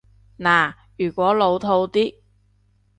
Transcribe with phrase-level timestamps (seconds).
[0.39, 2.15] 嗱，如果老套啲